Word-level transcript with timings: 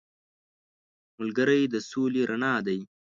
ملګری 1.17 1.61
د 1.73 1.75
سولې 1.89 2.21
رڼا 2.29 2.53
دی 2.65 2.79